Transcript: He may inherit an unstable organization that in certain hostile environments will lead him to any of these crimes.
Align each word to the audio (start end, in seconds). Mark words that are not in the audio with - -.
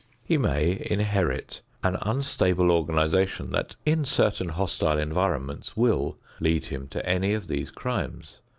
He 0.23 0.35
may 0.35 0.87
inherit 0.89 1.61
an 1.83 1.95
unstable 2.01 2.71
organization 2.71 3.51
that 3.51 3.75
in 3.85 4.03
certain 4.03 4.49
hostile 4.49 4.97
environments 4.97 5.77
will 5.77 6.17
lead 6.39 6.65
him 6.65 6.87
to 6.87 7.07
any 7.07 7.35
of 7.35 7.47
these 7.47 7.69
crimes. 7.69 8.39